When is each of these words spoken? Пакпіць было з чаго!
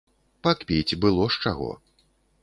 Пакпіць 0.45 0.97
было 1.03 1.27
з 1.35 1.43
чаго! 1.43 1.69